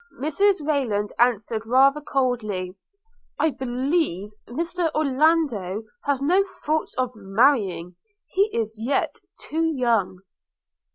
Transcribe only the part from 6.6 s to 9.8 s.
thoughts of marrying.– He is yet too